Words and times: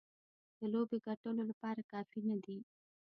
د 0.59 0.61
لوبې 0.73 0.97
ګټلو 1.07 1.41
لپاره 1.51 1.81
کافي 1.91 2.19
نه 2.29 2.37
دي. 2.43 2.57